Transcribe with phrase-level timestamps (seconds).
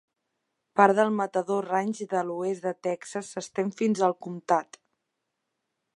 [0.79, 4.85] Part del Matador Ranch de l'oest de Texas s'estén fins al comptat.